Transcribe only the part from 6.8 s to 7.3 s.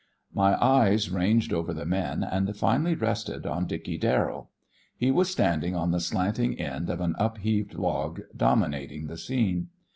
of an